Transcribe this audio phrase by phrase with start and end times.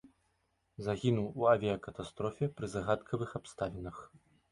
[0.85, 4.01] Загінуў у авіякатастрофе пры загадкавых абставінах.